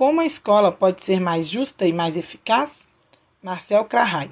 Como 0.00 0.22
a 0.22 0.24
escola 0.24 0.72
pode 0.72 1.04
ser 1.04 1.20
mais 1.20 1.46
justa 1.46 1.86
e 1.86 1.92
mais 1.92 2.16
eficaz? 2.16 2.88
Marcel 3.42 3.84
Krahai. 3.84 4.30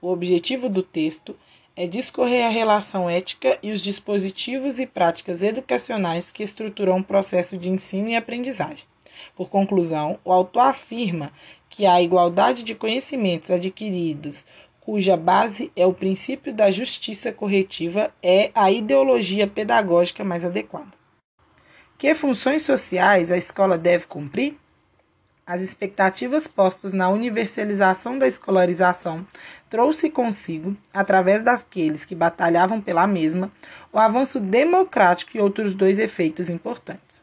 O 0.00 0.10
objetivo 0.10 0.66
do 0.66 0.82
texto 0.82 1.36
é 1.76 1.86
discorrer 1.86 2.46
a 2.46 2.48
relação 2.48 3.10
ética 3.10 3.58
e 3.62 3.70
os 3.70 3.82
dispositivos 3.82 4.80
e 4.80 4.86
práticas 4.86 5.42
educacionais 5.42 6.32
que 6.32 6.42
estruturam 6.42 7.00
o 7.00 7.04
processo 7.04 7.58
de 7.58 7.68
ensino 7.68 8.08
e 8.08 8.16
aprendizagem. 8.16 8.86
Por 9.36 9.50
conclusão, 9.50 10.18
o 10.24 10.32
autor 10.32 10.68
afirma 10.68 11.30
que 11.68 11.84
a 11.84 12.00
igualdade 12.00 12.62
de 12.62 12.74
conhecimentos 12.74 13.50
adquiridos, 13.50 14.46
cuja 14.80 15.18
base 15.18 15.70
é 15.76 15.86
o 15.86 15.92
princípio 15.92 16.50
da 16.50 16.70
justiça 16.70 17.30
corretiva, 17.30 18.10
é 18.22 18.50
a 18.54 18.70
ideologia 18.70 19.46
pedagógica 19.46 20.24
mais 20.24 20.46
adequada. 20.46 20.94
Que 21.98 22.14
funções 22.14 22.62
sociais 22.62 23.30
a 23.30 23.36
escola 23.36 23.76
deve 23.76 24.06
cumprir? 24.06 24.63
As 25.46 25.60
expectativas 25.60 26.46
postas 26.48 26.94
na 26.94 27.10
universalização 27.10 28.18
da 28.18 28.26
escolarização 28.26 29.26
trouxe 29.68 30.08
consigo, 30.08 30.74
através 30.92 31.44
daqueles 31.44 32.02
que 32.02 32.14
batalhavam 32.14 32.80
pela 32.80 33.06
mesma, 33.06 33.52
o 33.92 33.98
avanço 33.98 34.40
democrático 34.40 35.36
e 35.36 35.40
outros 35.40 35.74
dois 35.74 35.98
efeitos 35.98 36.48
importantes. 36.48 37.22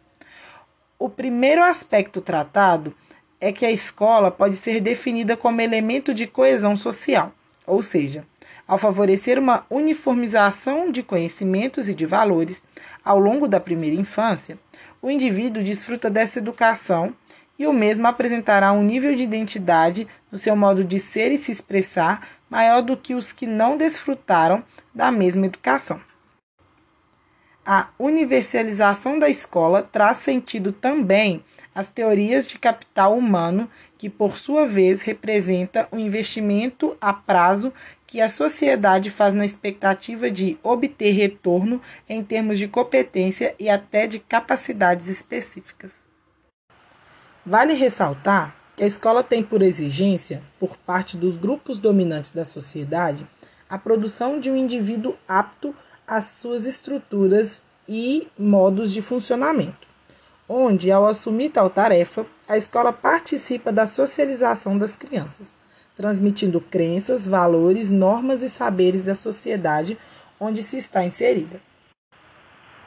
O 1.00 1.10
primeiro 1.10 1.64
aspecto 1.64 2.22
tratado 2.22 2.94
é 3.40 3.52
que 3.52 3.66
a 3.66 3.72
escola 3.72 4.30
pode 4.30 4.56
ser 4.56 4.80
definida 4.82 5.36
como 5.36 5.60
elemento 5.60 6.14
de 6.14 6.28
coesão 6.28 6.78
social, 6.78 7.34
ou 7.66 7.82
seja, 7.82 8.24
ao 8.68 8.78
favorecer 8.78 9.40
uma 9.40 9.66
uniformização 9.68 10.92
de 10.92 11.02
conhecimentos 11.02 11.90
e 11.90 11.96
de 11.96 12.06
valores 12.06 12.64
ao 13.04 13.18
longo 13.18 13.48
da 13.48 13.60
primeira 13.60 14.00
infância, 14.00 14.60
o 15.02 15.10
indivíduo 15.10 15.64
desfruta 15.64 16.08
dessa 16.08 16.38
educação 16.38 17.16
e 17.62 17.68
o 17.68 17.72
mesmo 17.72 18.08
apresentará 18.08 18.72
um 18.72 18.82
nível 18.82 19.16
de 19.16 19.22
identidade 19.22 20.08
no 20.32 20.38
seu 20.40 20.56
modo 20.56 20.84
de 20.84 20.98
ser 20.98 21.32
e 21.32 21.38
se 21.38 21.52
expressar 21.52 22.28
maior 22.50 22.82
do 22.82 22.98
que 22.98 23.14
os 23.14 23.32
que 23.32 23.46
não 23.46 23.78
desfrutaram 23.78 24.64
da 24.96 25.12
mesma 25.12 25.46
educação. 25.46 26.02
A 27.64 27.90
universalização 28.00 29.20
da 29.20 29.30
escola 29.30 29.84
traz 29.84 30.18
sentido 30.18 30.74
também 30.74 31.46
às 31.76 31.92
teorias 31.92 32.48
de 32.48 32.58
capital 32.58 33.16
humano, 33.16 33.70
que 33.96 34.10
por 34.10 34.40
sua 34.40 34.66
vez 34.68 35.04
representa 35.04 35.88
o 35.92 35.98
um 35.98 36.00
investimento 36.00 36.98
a 37.00 37.14
prazo 37.14 37.72
que 38.08 38.20
a 38.20 38.28
sociedade 38.28 39.12
faz 39.12 39.36
na 39.36 39.46
expectativa 39.46 40.32
de 40.32 40.58
obter 40.64 41.12
retorno 41.12 41.80
em 42.10 42.24
termos 42.24 42.58
de 42.58 42.68
competência 42.68 43.54
e 43.60 43.70
até 43.70 44.08
de 44.08 44.18
capacidades 44.18 45.06
específicas. 45.06 46.11
Vale 47.46 47.74
ressaltar 47.74 48.56
que 48.78 48.84
a 48.84 48.88
escola 48.88 49.24
tem 49.24 49.42
por 49.42 49.64
exigência, 49.64 50.44
por 50.60 50.78
parte 50.78 51.18
dos 51.18 51.38
grupos 51.38 51.80
dominantes 51.80 52.32
da 52.32 52.46
sociedade, 52.46 53.28
a 53.68 53.80
produção 53.80 54.40
de 54.40 54.52
um 54.52 54.56
indivíduo 54.56 55.16
apto 55.28 55.74
às 56.06 56.26
suas 56.26 56.68
estruturas 56.68 57.64
e 57.90 58.28
modos 58.38 58.94
de 58.94 59.02
funcionamento, 59.02 59.88
onde, 60.48 60.92
ao 60.92 61.08
assumir 61.08 61.50
tal 61.50 61.70
tarefa, 61.70 62.28
a 62.48 62.58
escola 62.58 62.94
participa 62.94 63.72
da 63.72 63.88
socialização 63.88 64.78
das 64.78 64.96
crianças, 64.96 65.58
transmitindo 65.96 66.62
crenças, 66.62 67.26
valores, 67.26 67.90
normas 67.90 68.44
e 68.44 68.50
saberes 68.50 69.04
da 69.04 69.16
sociedade 69.16 69.98
onde 70.40 70.62
se 70.62 70.78
está 70.78 71.04
inserida. 71.04 71.60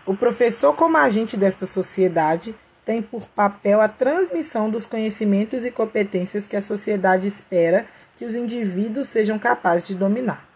O 0.07 0.17
professor, 0.17 0.77
como 0.77 0.97
agente 0.97 1.37
desta 1.37 1.67
sociedade, 1.67 2.55
tem 2.85 3.01
por 3.01 3.27
papel 3.29 3.81
a 3.81 3.89
transmissão 3.89 4.69
dos 4.69 4.87
conhecimentos 4.87 5.65
e 5.65 5.71
competências 5.71 6.47
que 6.47 6.57
a 6.57 6.63
sociedade 6.63 7.27
espera 7.27 7.87
que 8.17 8.25
os 8.25 8.37
indivíduos 8.37 9.09
sejam 9.09 9.39
capazes 9.39 9.89
de 9.89 9.95
dominar. 9.95 10.47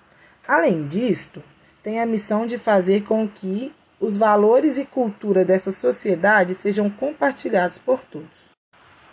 Além 0.47 0.87
disto, 0.87 1.43
tem 1.83 2.01
a 2.01 2.07
missão 2.07 2.47
de 2.47 2.59
fazer 2.59 3.05
com 3.05 3.29
que 3.29 3.73
os 4.01 4.17
valores 4.17 4.79
e 4.79 4.85
cultura 4.85 5.45
dessa 5.45 5.73
sociedade 5.73 6.55
sejam 6.55 6.89
compartilhados 6.89 7.79
por 7.79 8.01
todos. 8.01 8.49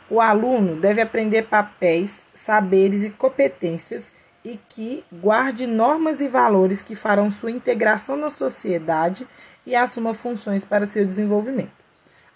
O 0.10 0.22
aluno 0.22 0.76
deve 0.76 1.02
aprender 1.02 1.48
papéis, 1.48 2.28
saberes 2.34 3.04
e 3.04 3.10
competências 3.10 4.12
e 4.44 4.60
que 4.70 5.04
guarde 5.12 5.66
normas 5.66 6.22
e 6.22 6.28
valores 6.28 6.84
que 6.84 6.96
farão 6.96 7.32
sua 7.32 7.50
integração 7.50 8.16
na 8.16 8.30
sociedade 8.30 9.28
e 9.66 9.76
assuma 9.76 10.14
funções 10.14 10.64
para 10.64 10.86
seu 10.86 11.04
desenvolvimento. 11.04 11.85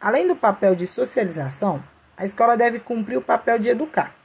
Além 0.01 0.25
do 0.25 0.35
papel 0.35 0.75
de 0.75 0.87
socialização, 0.87 1.83
a 2.15 2.23
escola 2.23 2.55
deve 2.55 2.79
cumprir 2.79 3.17
o 3.17 3.21
papel 3.21 3.59
de 3.59 3.67
educar. 3.67 4.15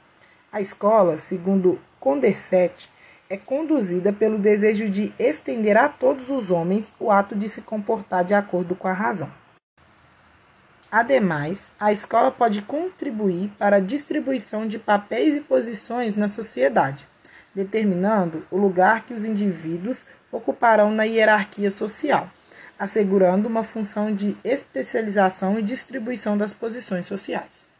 A 0.49 0.61
escola, 0.61 1.17
segundo 1.17 1.81
Condorcet, 1.99 2.89
é 3.29 3.35
conduzida 3.35 4.13
pelo 4.13 4.37
desejo 4.37 4.89
de 4.89 5.13
estender 5.19 5.75
a 5.75 5.89
todos 5.89 6.29
os 6.29 6.49
homens 6.49 6.95
o 6.97 7.11
ato 7.11 7.35
de 7.35 7.49
se 7.49 7.61
comportar 7.61 8.23
de 8.23 8.33
acordo 8.33 8.73
com 8.73 8.87
a 8.87 8.93
razão. 8.93 9.29
Ademais, 10.89 11.73
a 11.77 11.91
escola 11.91 12.31
pode 12.31 12.61
contribuir 12.61 13.51
para 13.57 13.77
a 13.77 13.81
distribuição 13.81 14.65
de 14.65 14.79
papéis 14.79 15.35
e 15.35 15.41
posições 15.41 16.15
na 16.15 16.29
sociedade, 16.29 17.05
determinando 17.53 18.47
o 18.49 18.55
lugar 18.55 19.05
que 19.05 19.13
os 19.13 19.25
indivíduos 19.25 20.05
ocuparão 20.31 20.89
na 20.89 21.03
hierarquia 21.03 21.69
social 21.69 22.29
assegurando 22.77 23.47
uma 23.47 23.63
função 23.63 24.13
de 24.13 24.35
especialização 24.43 25.59
e 25.59 25.63
distribuição 25.63 26.37
das 26.37 26.53
posições 26.53 27.05
sociais. 27.05 27.74